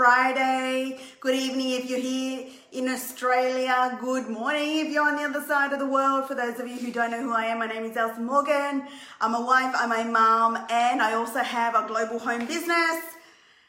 [0.00, 0.98] Friday?
[1.20, 3.98] Good evening if you're here in Australia.
[4.00, 6.26] Good morning if you're on the other side of the world.
[6.26, 8.88] For those of you who don't know who I am, my name is Elsa Morgan.
[9.20, 12.98] I'm a wife, I'm a mom, and I also have a global home business.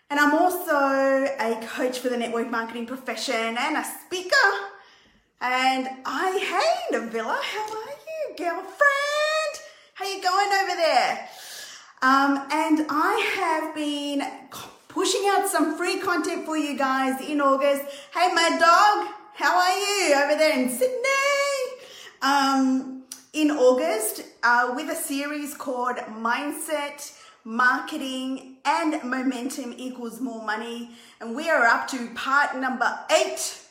[0.10, 4.52] And I'm also a coach for the network marketing profession and a speaker.
[5.42, 9.54] And I, hey, Navilla, how are you, girlfriend?
[9.96, 11.30] How you going over there?
[12.02, 14.24] Um, and I have been
[14.92, 17.84] pushing out some free content for you guys in August.
[18.14, 21.08] Hey, my Dog, how are you over there in Sydney?
[22.22, 30.92] Um, in August, uh, with a series called Mindset, Marketing, and Momentum Equals More Money.
[31.22, 33.62] And we are up to part number eight,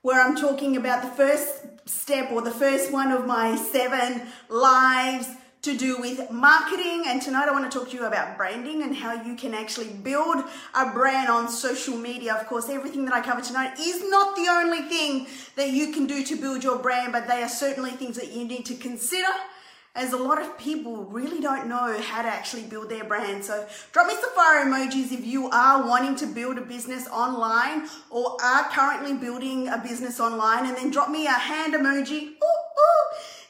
[0.00, 5.28] where I'm talking about the first step or the first one of my seven lives
[5.66, 7.02] to do with marketing.
[7.08, 9.88] And tonight I want to talk to you about branding and how you can actually
[9.88, 12.36] build a brand on social media.
[12.36, 16.06] Of course, everything that I cover tonight is not the only thing that you can
[16.06, 19.26] do to build your brand, but they are certainly things that you need to consider
[19.96, 23.44] as a lot of people really don't know how to actually build their brand.
[23.44, 27.88] So drop me some fire emojis if you are wanting to build a business online
[28.10, 32.34] or are currently building a business online and then drop me a hand emoji.
[32.34, 32.65] Ooh,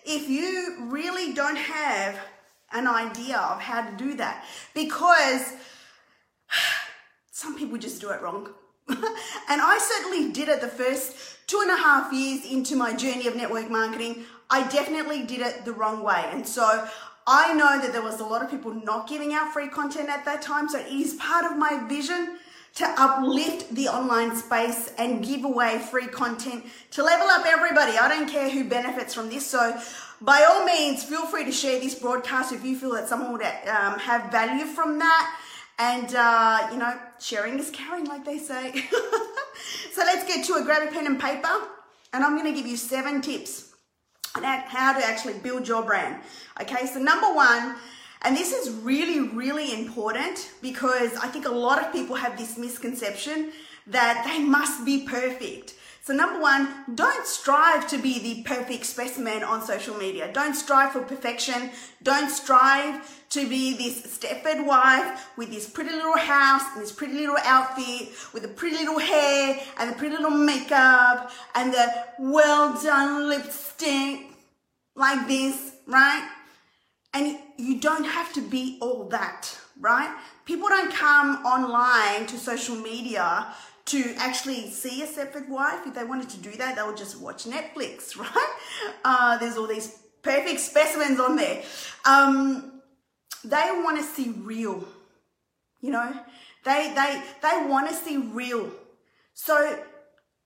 [0.07, 2.19] if you really don't have
[2.73, 5.53] an idea of how to do that because
[7.31, 8.48] some people just do it wrong.
[8.89, 8.98] and
[9.48, 13.37] I certainly did it the first two and a half years into my journey of
[13.37, 14.25] network marketing.
[14.48, 16.25] I definitely did it the wrong way.
[16.31, 16.89] And so
[17.27, 20.25] I know that there was a lot of people not giving out free content at
[20.25, 20.69] that time.
[20.69, 22.39] So it is part of my vision
[22.77, 27.97] to uplift the online space and give away free content to level up everybody.
[27.97, 29.47] I don't care who benefits from this.
[29.47, 29.80] So
[30.21, 33.43] by all means, feel free to share this broadcast if you feel that someone would
[33.43, 35.41] um, have value from that.
[35.79, 38.73] And, uh, you know, sharing is caring, like they say.
[39.93, 40.65] so let's get to it.
[40.65, 41.55] Grab a pen and paper.
[42.15, 43.75] And I'm going to give you seven tips
[44.35, 46.23] on how to actually build your brand.
[46.61, 47.77] Okay, so number one,
[48.23, 52.57] and this is really, really important because I think a lot of people have this
[52.57, 53.53] misconception
[53.87, 55.75] that they must be perfect.
[56.06, 60.33] So, number one, don't strive to be the perfect specimen on social media.
[60.33, 61.70] Don't strive for perfection.
[62.00, 67.14] Don't strive to be this Stepford wife with this pretty little house and this pretty
[67.14, 72.80] little outfit with the pretty little hair and the pretty little makeup and the well
[72.80, 74.27] done lipstick
[74.94, 76.30] like this, right?
[77.14, 80.17] And you don't have to be all that, right?
[80.44, 83.52] People don't come online to social media
[83.86, 85.86] to actually see a Stepford wife.
[85.86, 88.57] If they wanted to do that, they would just watch Netflix, right?
[89.05, 91.63] Uh, there's all these perfect specimens on there.
[92.05, 92.83] Um,
[93.45, 94.85] they want to see real,
[95.80, 96.13] you know.
[96.64, 98.70] They they they want to see real.
[99.35, 99.79] So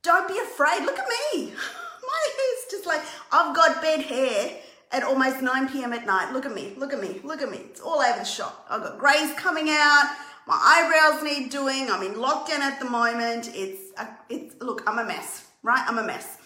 [0.02, 0.84] don't be afraid.
[0.84, 1.46] Look at me.
[2.02, 3.00] My hair's just like
[3.32, 4.58] I've got bed hair
[4.92, 5.92] at almost 9 p.m.
[5.92, 6.32] at night.
[6.32, 7.58] Look at me, look at me, look at me.
[7.58, 8.66] It's all over the shop.
[8.68, 10.14] I've got grays coming out.
[10.50, 11.88] My eyebrows need doing.
[11.92, 13.52] I'm in lockdown at the moment.
[13.54, 15.84] It's, a, it's look, I'm a mess, right?
[15.86, 16.38] I'm a mess.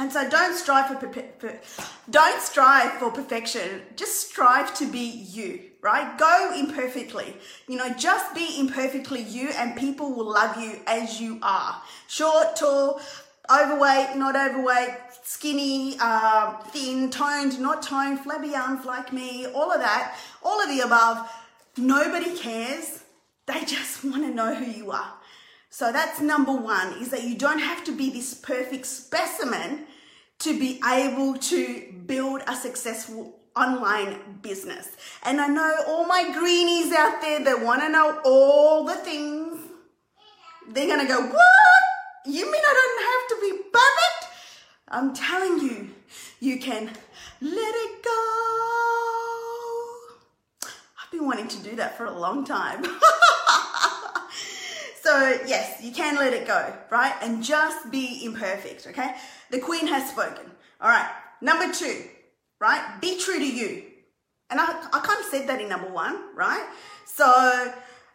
[0.00, 1.60] And so don't strive for, for
[2.10, 3.82] don't strive for perfection.
[3.94, 6.18] Just strive to be you, right?
[6.18, 7.36] Go imperfectly.
[7.68, 11.80] You know, just be imperfectly you and people will love you as you are.
[12.08, 13.00] Short, tall,
[13.48, 19.78] overweight, not overweight, skinny, uh, thin, toned, not toned, flabby arms like me, all of
[19.78, 21.30] that, all of the above.
[21.76, 23.01] Nobody cares.
[23.46, 25.14] They just want to know who you are.
[25.70, 29.86] So that's number one is that you don't have to be this perfect specimen
[30.40, 34.88] to be able to build a successful online business.
[35.22, 39.60] And I know all my greenies out there that want to know all the things.
[40.68, 41.82] They're going to go, what?
[42.26, 44.22] You mean I don't have to be perfect?
[44.88, 45.90] I'm telling you,
[46.40, 46.90] you can
[47.40, 49.21] let it go.
[51.12, 52.84] Been wanting to do that for a long time.
[55.02, 57.14] so, yes, you can let it go, right?
[57.22, 59.14] And just be imperfect, okay?
[59.50, 60.46] The queen has spoken.
[60.80, 61.10] All right,
[61.40, 62.04] number two,
[62.60, 63.00] right?
[63.00, 63.84] Be true to you.
[64.50, 66.66] And I, I kind of said that in number one, right?
[67.04, 67.72] So,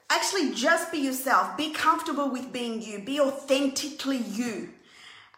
[0.09, 1.57] Actually, just be yourself.
[1.57, 2.99] Be comfortable with being you.
[2.99, 4.69] Be authentically you.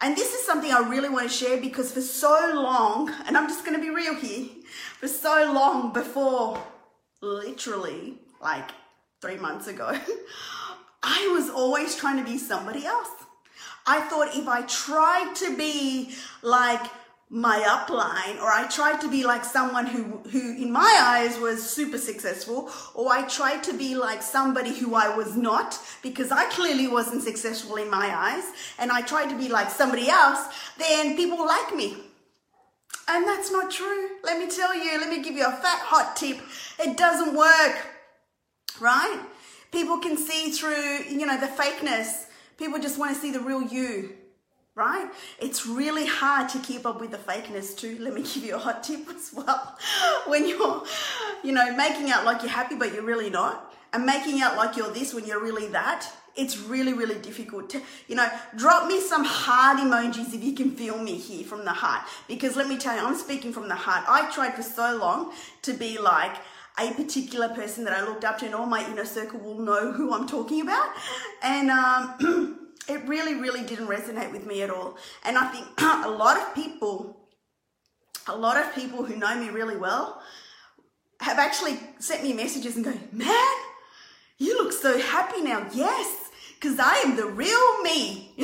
[0.00, 3.48] And this is something I really want to share because for so long, and I'm
[3.48, 4.46] just going to be real here,
[4.98, 6.62] for so long before
[7.20, 8.70] literally like
[9.20, 9.98] three months ago,
[11.02, 13.08] I was always trying to be somebody else.
[13.86, 16.82] I thought if I tried to be like
[17.32, 21.62] my upline or I tried to be like someone who who in my eyes was
[21.62, 26.46] super successful or I tried to be like somebody who I was not because I
[26.50, 28.44] clearly wasn't successful in my eyes
[28.80, 30.40] and I tried to be like somebody else
[30.76, 31.98] then people like me
[33.10, 36.16] and that's not true let me tell you let me give you a fat hot
[36.16, 36.38] tip
[36.78, 37.76] it doesn't work
[38.80, 39.20] right
[39.72, 42.26] people can see through you know the fakeness
[42.56, 44.14] people just want to see the real you
[44.74, 45.10] right?
[45.38, 47.98] It's really hard to keep up with the fakeness too.
[48.00, 49.76] Let me give you a hot tip as well.
[50.26, 50.84] When you're,
[51.42, 54.76] you know, making out like you're happy but you're really not, and making out like
[54.76, 59.00] you're this when you're really that, it's really, really difficult to, you know, drop me
[59.00, 62.02] some heart emojis if you can feel me here from the heart.
[62.28, 64.04] Because let me tell you, I'm speaking from the heart.
[64.08, 65.32] I tried for so long
[65.62, 66.36] to be like,
[66.78, 69.92] a particular person that I looked up to, and all my inner circle will know
[69.92, 70.88] who I'm talking about.
[71.42, 74.96] And um, it really, really didn't resonate with me at all.
[75.24, 77.28] And I think a lot of people,
[78.26, 80.22] a lot of people who know me really well
[81.20, 83.54] have actually sent me messages and go, man,
[84.38, 85.68] you look so happy now.
[85.72, 86.19] Yes,
[86.60, 88.32] because I am the real me.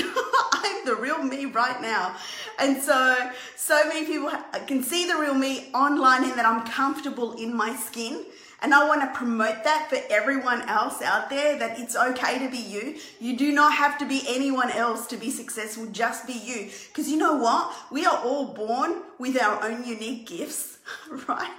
[0.52, 2.16] I'm the real me right now.
[2.58, 4.30] And so, so many people
[4.66, 8.24] can see the real me online and that I'm comfortable in my skin
[8.62, 12.50] and I want to promote that for everyone else out there that it's okay to
[12.50, 12.96] be you.
[13.20, 16.70] You do not have to be anyone else to be successful, just be you.
[16.88, 17.74] Because you know what?
[17.90, 20.75] We are all born with our own unique gifts,
[21.28, 21.52] right?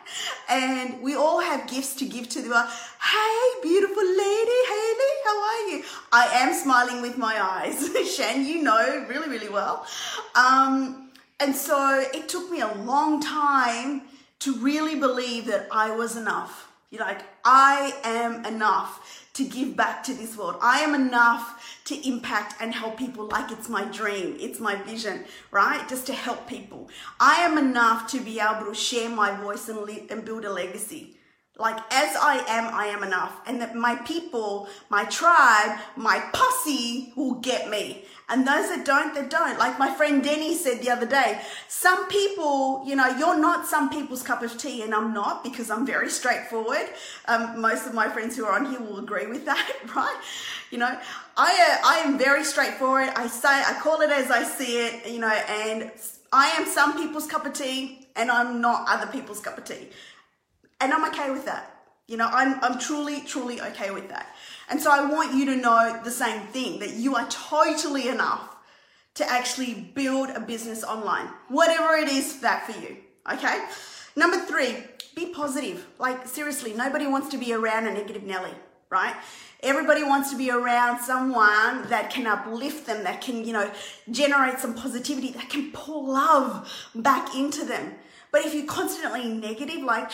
[0.49, 2.69] And we all have gifts to give to the world.
[3.01, 5.83] Hey, beautiful lady, Haley, how are you?
[6.11, 7.89] I am smiling with my eyes.
[8.15, 9.85] Shan, you know really, really well.
[10.35, 11.09] Um,
[11.39, 14.03] and so it took me a long time
[14.39, 20.03] to really believe that I was enough you're like, I am enough to give back
[20.03, 20.55] to this world.
[20.61, 21.56] I am enough
[21.87, 25.87] to impact and help people like it's my dream, it's my vision, right?
[25.87, 26.89] Just to help people.
[27.19, 30.51] I am enough to be able to share my voice and, live, and build a
[30.51, 31.15] legacy.
[31.57, 33.39] Like, as I am, I am enough.
[33.47, 38.05] And that my people, my tribe, my posse will get me.
[38.29, 39.57] And those that don't, they don't.
[39.57, 41.39] Like my friend Denny said the other day,
[41.69, 45.71] some people, you know, you're not some people's cup of tea, and I'm not because
[45.71, 46.89] I'm very straightforward.
[47.29, 50.19] Um, most of my friends who are on here will agree with that, right?
[50.71, 50.99] You know,
[51.37, 53.09] I uh, I am very straightforward.
[53.15, 55.89] I say I call it as I see it, you know, and
[56.33, 59.87] I am some people's cup of tea, and I'm not other people's cup of tea,
[60.81, 61.76] and I'm okay with that.
[62.07, 64.33] You know, I'm I'm truly truly okay with that.
[64.69, 68.55] And so I want you to know the same thing that you are totally enough
[69.15, 72.97] to actually build a business online, whatever it is that for you.
[73.31, 73.65] Okay.
[74.15, 74.77] Number three,
[75.15, 75.85] be positive.
[75.99, 78.51] Like, seriously, nobody wants to be around a negative Nelly,
[78.89, 79.15] right?
[79.63, 83.69] Everybody wants to be around someone that can uplift them, that can, you know,
[84.11, 87.95] generate some positivity, that can pour love back into them.
[88.31, 90.11] But if you're constantly negative, like,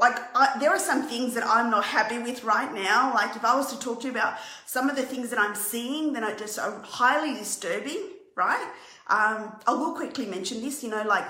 [0.00, 3.12] like I, there are some things that I'm not happy with right now.
[3.14, 5.54] Like if I was to talk to you about some of the things that I'm
[5.54, 8.66] seeing that are just are highly disturbing, right?
[9.08, 10.82] Um, I will quickly mention this.
[10.82, 11.26] You know, like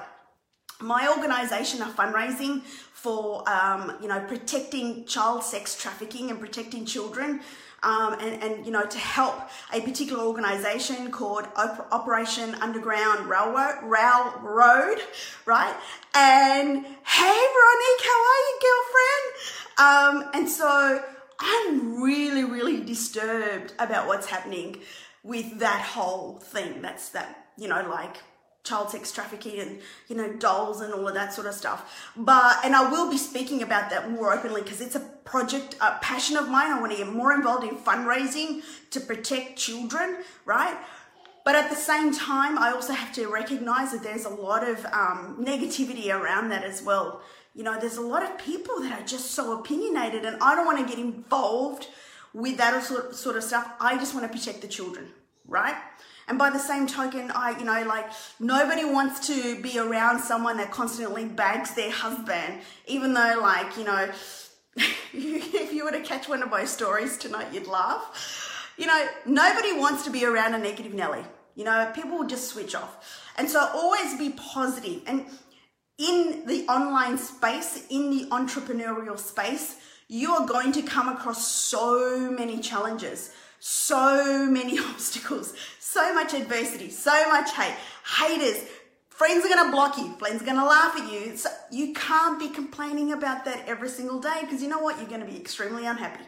[0.81, 7.41] my organization are fundraising for um, you know protecting child sex trafficking and protecting children
[7.83, 9.41] um, and, and, you know, to help
[9.73, 14.99] a particular organization called Operation Underground Railroad, Railroad,
[15.47, 15.75] right?
[16.15, 20.25] And hey, Veronique, how are you, girlfriend?
[20.27, 21.03] Um, and so
[21.39, 24.81] I'm really, really disturbed about what's happening
[25.23, 26.83] with that whole thing.
[26.83, 28.17] That's that, you know, like
[28.63, 32.11] child sex trafficking and you know dolls and all of that sort of stuff.
[32.17, 35.99] But and i will be speaking about that more openly because it's a project a
[36.01, 36.71] passion of mine.
[36.71, 40.77] I want to get more involved in fundraising to protect children right?
[41.43, 44.85] But at the same time i also have to recognize that there's a lot of
[44.87, 47.23] um, negativity around that as well.
[47.55, 50.67] You know there's a lot of people that are just so opinionated and i don't
[50.67, 51.89] want to get involved
[52.33, 53.73] with that sort of stuff.
[53.81, 55.09] I just want to protect the children
[55.49, 55.75] right
[56.31, 58.09] and by the same token, I, you know, like
[58.39, 63.83] nobody wants to be around someone that constantly bags their husband, even though, like, you
[63.83, 64.09] know,
[65.13, 68.73] if you were to catch one of my stories tonight, you'd laugh.
[68.79, 71.25] You know, nobody wants to be around a negative Nelly.
[71.57, 73.33] You know, people will just switch off.
[73.37, 75.03] And so always be positive.
[75.09, 75.27] And
[75.99, 82.31] in the online space, in the entrepreneurial space, you are going to come across so
[82.31, 87.77] many challenges, so many obstacles, so much adversity, so much hate,
[88.17, 88.65] haters.
[89.11, 90.15] Friends are going to block you.
[90.19, 91.37] Friends are going to laugh at you.
[91.37, 94.97] So you can't be complaining about that every single day because you know what?
[94.97, 96.25] You're going to be extremely unhappy,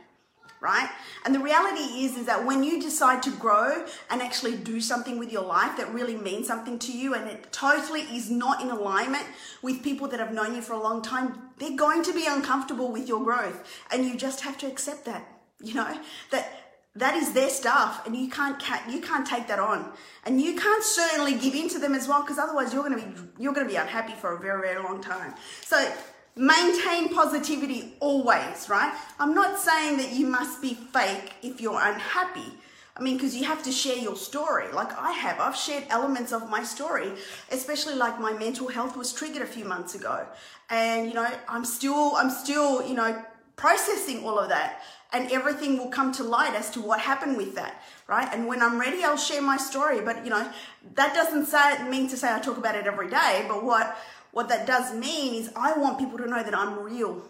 [0.61, 0.91] right?
[1.25, 5.19] And the reality is, is that when you decide to grow and actually do something
[5.19, 8.69] with your life that really means something to you and it totally is not in
[8.69, 9.25] alignment
[9.63, 12.93] with people that have known you for a long time, they're going to be uncomfortable
[12.93, 13.67] with your growth.
[13.91, 15.27] And you just have to accept that,
[15.63, 15.99] you know,
[16.31, 16.62] that
[16.95, 19.93] that is their stuff and you can't you can't take that on
[20.27, 23.07] and you can't certainly give in to them as well because otherwise you're going to
[23.07, 25.35] be you're going to be unhappy for a very very long time
[25.65, 25.91] so
[26.35, 28.95] Maintain positivity always, right?
[29.19, 32.55] I'm not saying that you must be fake if you're unhappy.
[32.97, 34.73] I mean, because you have to share your story.
[34.73, 37.13] Like I have, I've shared elements of my story,
[37.51, 40.27] especially like my mental health was triggered a few months ago,
[40.71, 43.23] and you know, I'm still, I'm still, you know,
[43.57, 44.81] processing all of that,
[45.13, 48.29] and everything will come to light as to what happened with that, right?
[48.33, 50.01] And when I'm ready, I'll share my story.
[50.01, 50.51] But you know,
[50.95, 53.45] that doesn't say mean to say I talk about it every day.
[53.49, 53.97] But what
[54.33, 57.23] what that does mean is I want people to know that I'm real,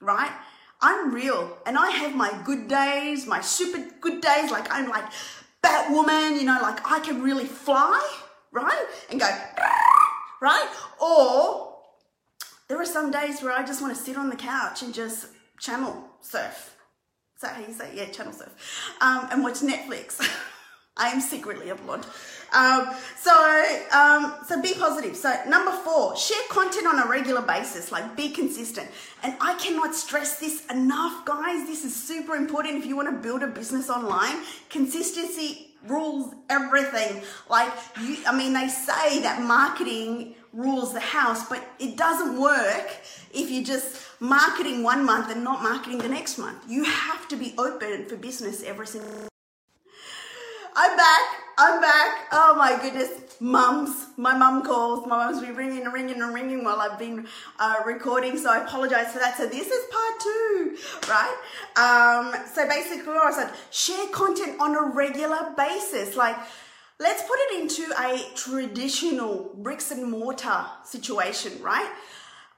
[0.00, 0.32] right?
[0.82, 5.04] I'm real and I have my good days, my super good days, like I'm like
[5.62, 8.06] Batwoman, you know, like I can really fly,
[8.52, 8.84] right?
[9.10, 9.26] And go,
[10.42, 10.68] right?
[11.00, 11.78] Or
[12.68, 15.28] there are some days where I just want to sit on the couch and just
[15.58, 16.73] channel surf.
[17.44, 17.94] That how you say it?
[17.94, 18.48] Yeah, channel surf.
[19.02, 20.18] Um, and watch Netflix.
[20.96, 22.06] I am secretly a blonde.
[22.54, 23.34] Um, so,
[23.92, 25.14] um, so be positive.
[25.14, 27.92] So number four, share content on a regular basis.
[27.92, 28.88] Like be consistent.
[29.22, 31.66] And I cannot stress this enough, guys.
[31.66, 34.42] This is super important if you want to build a business online.
[34.70, 37.22] Consistency rules everything.
[37.50, 42.90] Like you, I mean, they say that marketing rules the house, but it doesn't work
[43.32, 46.62] if you're just marketing one month and not marketing the next month.
[46.68, 49.28] You have to be open for business every single
[50.76, 51.20] I'm back.
[51.56, 52.26] I'm back.
[52.32, 53.10] Oh my goodness.
[53.38, 54.06] Mums.
[54.16, 55.06] My mum calls.
[55.06, 57.28] My mum's been ringing and ringing and ringing while I've been
[57.60, 58.36] uh, recording.
[58.36, 59.36] So I apologize for that.
[59.36, 60.76] So this is part two,
[61.08, 61.36] right?
[61.76, 66.16] Um, so basically, I said share content on a regular basis.
[66.16, 66.36] Like,
[67.04, 71.90] let's put it into a traditional bricks and mortar situation, right?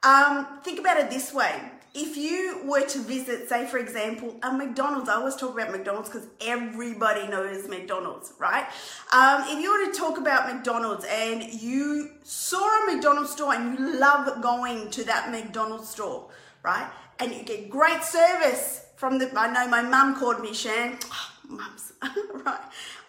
[0.03, 1.61] Um, think about it this way
[1.97, 6.11] if you were to visit, say, for example, a McDonald's, I always talk about McDonald's
[6.11, 8.67] because everybody knows McDonald's, right?
[9.13, 13.79] Um, if you were to talk about McDonald's and you saw a McDonald's store and
[13.79, 16.29] you love going to that McDonald's store,
[16.63, 16.87] right?
[17.19, 21.31] And you get great service from the, I know my mum called me Shan, oh,
[21.49, 21.93] mums,
[22.45, 22.61] right?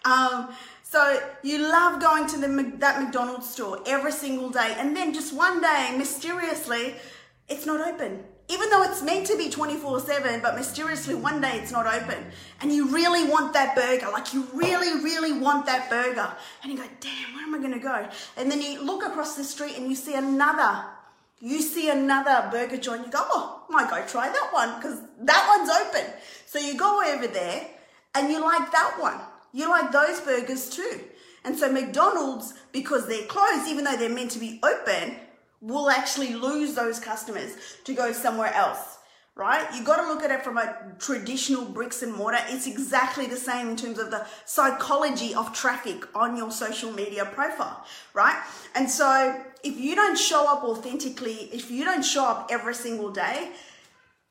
[0.06, 0.48] Um,
[0.90, 5.34] so you love going to the, that McDonald's store every single day, and then just
[5.34, 6.94] one day, mysteriously,
[7.48, 11.58] it's not open even though it's meant to be 24 7, but mysteriously one day
[11.58, 12.24] it's not open,
[12.60, 16.78] and you really want that burger, like you really, really want that burger, and you
[16.78, 18.08] go, damn, where am I gonna go?
[18.36, 20.84] And then you look across the street and you see another,
[21.40, 25.00] you see another burger joint, you go, oh, I might go try that one because
[25.20, 26.10] that one's open.
[26.46, 27.68] So you go over there
[28.14, 29.20] and you like that one.
[29.52, 31.00] You like those burgers too.
[31.44, 35.16] And so McDonald's, because they're closed, even though they're meant to be open,
[35.60, 38.98] will actually lose those customers to go somewhere else,
[39.34, 39.66] right?
[39.74, 42.38] You got to look at it from a traditional bricks and mortar.
[42.48, 47.24] It's exactly the same in terms of the psychology of traffic on your social media
[47.24, 48.40] profile, right?
[48.74, 53.10] And so if you don't show up authentically, if you don't show up every single
[53.10, 53.52] day,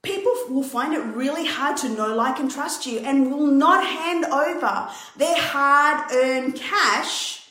[0.07, 3.85] people will find it really hard to know, like, and trust you and will not
[3.85, 7.49] hand over their hard earned cash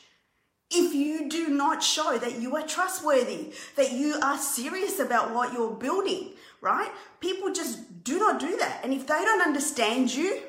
[0.70, 5.52] if you do not show that you are trustworthy, that you are serious about what
[5.52, 6.90] you're building, right?
[7.20, 8.80] People just do not do that.
[8.82, 10.40] And if they don't understand you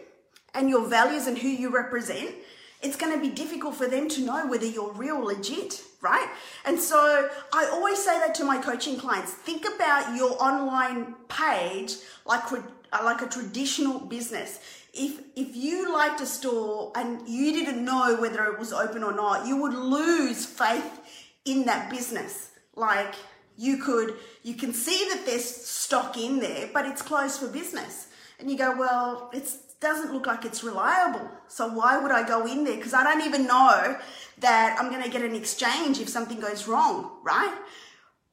[0.54, 2.34] and your values and who you represent,
[2.82, 6.30] it's going to be difficult for them to know whether you're real legit, right?
[6.66, 9.32] And so I always say that to my coaching clients.
[9.32, 12.44] Think about your online page like
[13.04, 14.60] like a traditional business
[14.98, 19.14] if if you liked a store and you didn't know whether it was open or
[19.14, 21.00] not, you would lose faith
[21.46, 22.52] in that business.
[22.76, 23.16] Like
[23.58, 28.08] you could you can see that there's stock in there, but it's closed for business.
[28.40, 31.30] And you go, well, it doesn't look like it's reliable.
[31.48, 32.78] So why would I go in there?
[32.78, 33.98] Because I don't even know
[34.40, 37.54] that I'm going to get an exchange if something goes wrong, right?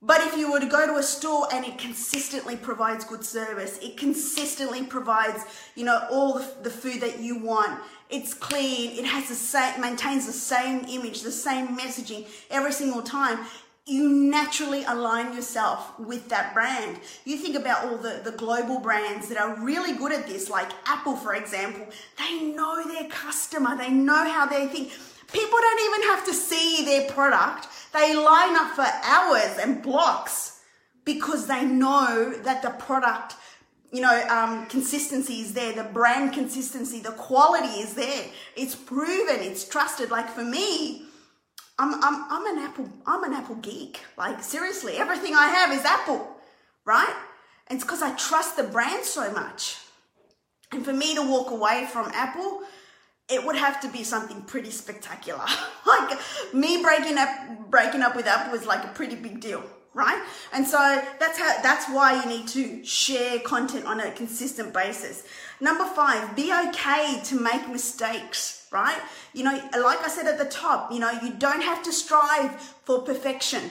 [0.07, 3.79] But if you were to go to a store and it consistently provides good service,
[3.79, 5.45] it consistently provides,
[5.77, 7.81] you know, all the, food that you want.
[8.11, 8.99] It's clean.
[8.99, 13.39] It has the same, maintains the same image, the same messaging every single time.
[13.87, 17.01] You naturally align yourself with that brand.
[17.25, 20.71] You think about all the, the global brands that are really good at this, like
[20.87, 21.87] Apple, for example.
[22.17, 23.77] They know their customer.
[23.77, 24.93] They know how they think
[25.35, 27.67] People don't even have to see their product.
[27.93, 30.61] They line up for hours and blocks
[31.05, 33.35] because they know that the product
[33.91, 38.27] you know, um, consistency is there, the brand consistency, the quality is there.
[38.57, 40.11] It's proven, it's trusted.
[40.11, 41.05] Like for me,
[41.79, 44.01] I'm, I'm, I'm an Apple, I'm an Apple geek.
[44.17, 46.29] Like seriously, everything I have is Apple,
[46.85, 47.15] right?
[47.69, 49.79] And it's because I trust the brand so much.
[50.73, 52.61] And for me to walk away from Apple,
[53.29, 55.45] it would have to be something pretty spectacular.
[55.87, 56.19] like
[56.53, 59.63] me breaking up, breaking up with Apple was like a pretty big deal
[59.95, 60.21] right?
[60.53, 60.79] And so
[61.19, 65.25] that's how that's why you need to share content on a consistent basis.
[65.61, 69.01] Number 5, be okay to make mistakes, right?
[69.33, 72.61] You know, like I said at the top, you know, you don't have to strive
[72.85, 73.63] for perfection.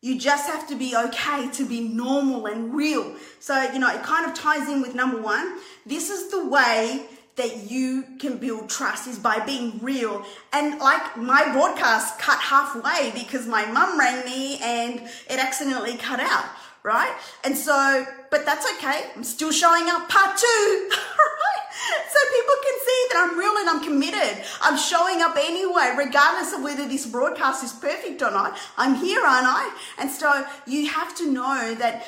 [0.00, 3.16] You just have to be okay to be normal and real.
[3.40, 5.58] So, you know, it kind of ties in with number 1.
[5.86, 7.06] This is the way
[7.38, 10.24] that you can build trust is by being real.
[10.52, 16.20] And like my broadcast cut halfway because my mum rang me and it accidentally cut
[16.20, 16.44] out,
[16.82, 17.14] right?
[17.44, 19.10] And so, but that's okay.
[19.16, 21.68] I'm still showing up part two, right?
[21.88, 24.44] So people can see that I'm real and I'm committed.
[24.60, 28.58] I'm showing up anyway, regardless of whether this broadcast is perfect or not.
[28.76, 29.76] I'm here, aren't I?
[29.98, 32.06] And so you have to know that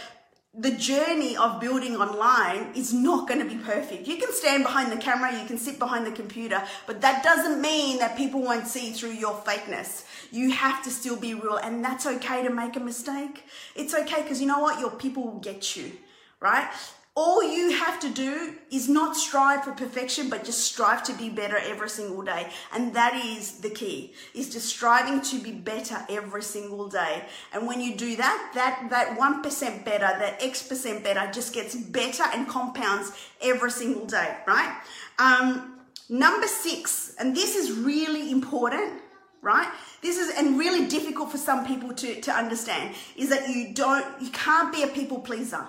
[0.52, 4.09] the journey of building online is not going to be perfect.
[4.09, 7.62] You can stand behind the camera, you can sit behind the computer, but that doesn't
[7.62, 10.04] mean that people won't see through your fakeness.
[10.33, 13.45] You have to still be real, and that's okay to make a mistake.
[13.76, 14.80] It's okay because you know what?
[14.80, 15.92] Your people will get you,
[16.40, 16.69] right?
[17.17, 21.29] All you have to do is not strive for perfection but just strive to be
[21.29, 22.49] better every single day.
[22.73, 27.25] And that is the key is just striving to be better every single day.
[27.52, 31.75] And when you do that that that 1% better that x percent better just gets
[31.75, 33.12] better and compounds
[33.43, 34.81] every single day right?
[35.19, 39.02] Um, number six and this is really important
[39.43, 39.69] right?
[40.02, 44.07] This is and really difficult for some people to, to understand is that you don't
[44.21, 45.67] you can't be a people pleaser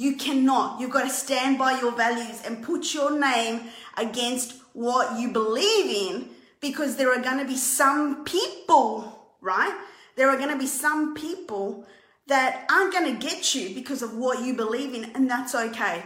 [0.00, 0.80] you cannot.
[0.80, 3.60] You've got to stand by your values and put your name
[3.98, 9.78] against what you believe in because there are going to be some people, right?
[10.16, 11.86] There are going to be some people
[12.28, 16.02] that aren't going to get you because of what you believe in, and that's okay.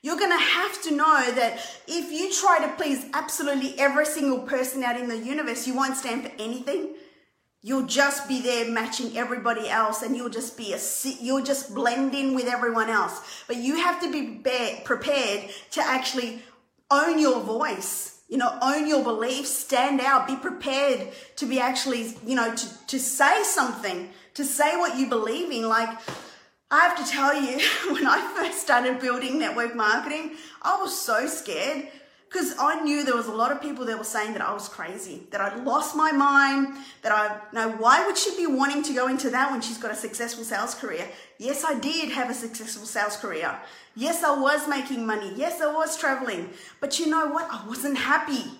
[0.00, 4.38] You're going to have to know that if you try to please absolutely every single
[4.38, 6.94] person out in the universe, you won't stand for anything.
[7.66, 10.78] You'll just be there matching everybody else and you'll just be a,
[11.22, 13.22] you'll just blend in with everyone else.
[13.46, 14.42] But you have to be
[14.84, 16.42] prepared to actually
[16.90, 22.14] own your voice, you know, own your beliefs, stand out, be prepared to be actually,
[22.26, 25.66] you know, to, to say something, to say what you believe in.
[25.66, 25.88] Like,
[26.70, 31.26] I have to tell you, when I first started building network marketing, I was so
[31.26, 31.88] scared
[32.34, 34.68] because I knew there was a lot of people that were saying that I was
[34.68, 38.92] crazy, that I'd lost my mind, that I know why would she be wanting to
[38.92, 41.06] go into that when she's got a successful sales career?
[41.38, 43.56] Yes, I did have a successful sales career.
[43.94, 45.32] Yes, I was making money.
[45.36, 46.50] Yes, I was traveling.
[46.80, 47.46] But you know what?
[47.48, 48.50] I wasn't happy.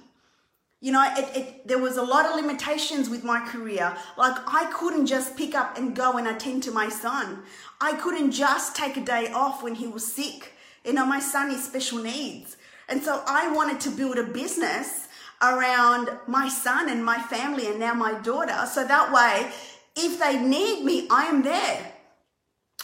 [0.80, 3.96] You know, it, it, there was a lot of limitations with my career.
[4.16, 7.42] Like, I couldn't just pick up and go and attend to my son.
[7.80, 10.52] I couldn't just take a day off when he was sick.
[10.84, 12.56] You know, my son is special needs.
[12.88, 15.08] And so I wanted to build a business
[15.42, 18.66] around my son and my family and now my daughter.
[18.66, 19.50] So that way,
[19.96, 21.92] if they need me, I am there.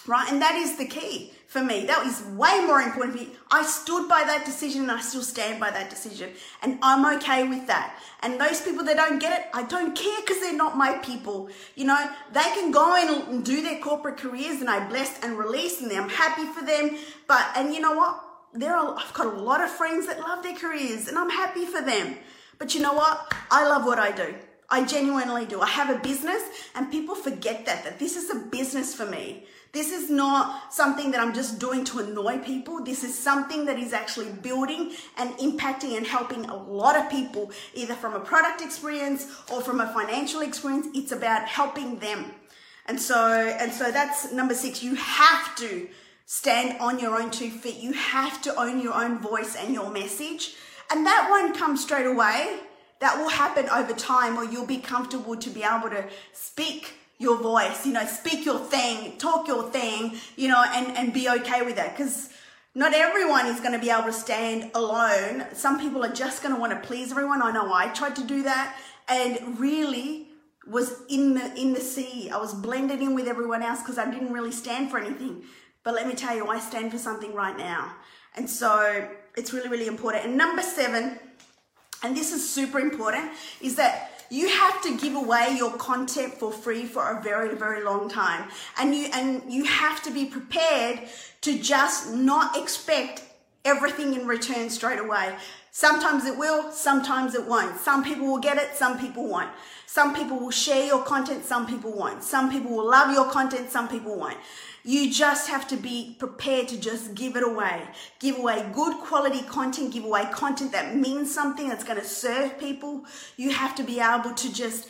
[0.06, 0.30] Right?
[0.30, 1.84] And that is the key for me.
[1.86, 3.32] That was way more important for me.
[3.50, 6.30] I stood by that decision and I still stand by that decision.
[6.62, 7.98] And I'm okay with that.
[8.22, 11.50] And those people that don't get it, I don't care because they're not my people.
[11.74, 15.80] You know, they can go and do their corporate careers and I bless and release
[15.80, 16.96] and I'm happy for them.
[17.26, 18.29] But, and you know what?
[18.52, 21.64] There are, I've got a lot of friends that love their careers and I'm happy
[21.64, 22.16] for them.
[22.58, 23.32] But you know what?
[23.50, 24.34] I love what I do.
[24.68, 25.60] I genuinely do.
[25.60, 26.42] I have a business
[26.74, 29.44] and people forget that, that this is a business for me.
[29.72, 32.82] This is not something that I'm just doing to annoy people.
[32.82, 37.52] This is something that is actually building and impacting and helping a lot of people,
[37.74, 40.88] either from a product experience or from a financial experience.
[40.92, 42.32] It's about helping them.
[42.86, 44.82] And so, and so that's number six.
[44.82, 45.88] You have to
[46.32, 47.78] stand on your own two feet.
[47.78, 50.54] You have to own your own voice and your message.
[50.88, 52.60] And that won't come straight away.
[53.00, 57.36] That will happen over time, or you'll be comfortable to be able to speak your
[57.36, 61.62] voice, you know, speak your thing, talk your thing, you know, and, and be okay
[61.62, 61.96] with that.
[61.96, 62.28] Because
[62.76, 65.46] not everyone is going to be able to stand alone.
[65.52, 67.42] Some people are just going to want to please everyone.
[67.42, 68.76] I know I tried to do that
[69.08, 70.28] and really
[70.64, 72.30] was in the in the sea.
[72.30, 75.42] I was blended in with everyone else because I didn't really stand for anything.
[75.82, 77.94] But let me tell you, I stand for something right now.
[78.36, 80.26] And so it's really, really important.
[80.26, 81.18] And number seven,
[82.02, 86.52] and this is super important, is that you have to give away your content for
[86.52, 88.48] free for a very, very long time.
[88.78, 91.00] And you and you have to be prepared
[91.40, 93.24] to just not expect
[93.64, 95.34] everything in return straight away.
[95.72, 97.78] Sometimes it will, sometimes it won't.
[97.78, 99.50] Some people will get it, some people won't.
[99.86, 102.22] Some people will share your content, some people won't.
[102.22, 104.38] Some people will love your content, some people won't.
[104.82, 107.82] You just have to be prepared to just give it away.
[108.18, 112.58] Give away good quality content, give away content that means something, that's going to serve
[112.58, 113.04] people.
[113.36, 114.88] You have to be able to just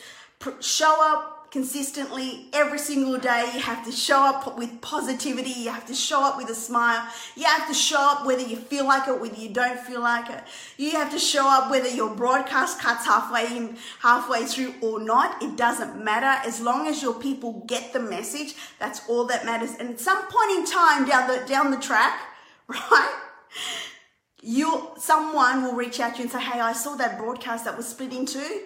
[0.61, 3.51] show up consistently every single day.
[3.53, 5.51] You have to show up with positivity.
[5.51, 7.05] You have to show up with a smile.
[7.35, 10.29] You have to show up whether you feel like it, whether you don't feel like
[10.29, 10.41] it.
[10.77, 15.43] You have to show up whether your broadcast cuts halfway in, halfway through or not.
[15.43, 16.41] It doesn't matter.
[16.47, 19.75] As long as your people get the message, that's all that matters.
[19.77, 22.17] And at some point in time down the down the track,
[22.67, 23.19] right?
[24.41, 27.75] You someone will reach out to you and say, Hey, I saw that broadcast that
[27.75, 28.61] was split in two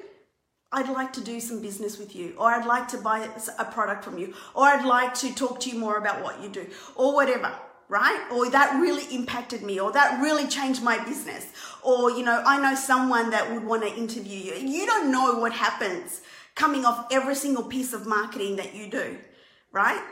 [0.76, 4.04] I'd like to do some business with you, or I'd like to buy a product
[4.04, 7.16] from you, or I'd like to talk to you more about what you do, or
[7.16, 7.50] whatever,
[7.88, 8.22] right?
[8.34, 11.46] Or that really impacted me, or that really changed my business,
[11.82, 14.54] or, you know, I know someone that would want to interview you.
[14.56, 16.22] You don't know what happens
[16.56, 19.18] coming off every single piece of marketing that you do,
[19.72, 20.04] right?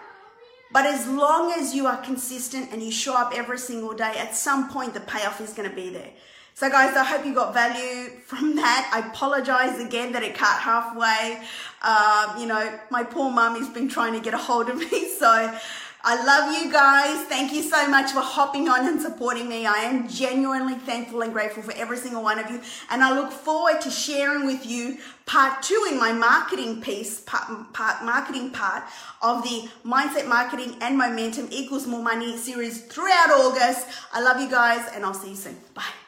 [0.71, 4.34] But as long as you are consistent and you show up every single day, at
[4.34, 6.12] some point the payoff is going to be there.
[6.56, 8.89] So guys, I hope you got value from that.
[8.94, 11.42] I apologize again that it cut halfway.
[11.82, 15.10] Um, you know, my poor mum has been trying to get a hold of me.
[15.10, 15.58] So
[16.06, 17.26] I love you guys.
[17.28, 19.66] Thank you so much for hopping on and supporting me.
[19.66, 22.62] I am genuinely thankful and grateful for every single one of you.
[22.92, 27.74] And I look forward to sharing with you part two in my marketing piece, part,
[27.74, 28.84] part marketing part
[29.22, 33.88] of the mindset marketing and momentum equals more money series throughout August.
[34.12, 35.58] I love you guys and I'll see you soon.
[35.74, 36.03] Bye.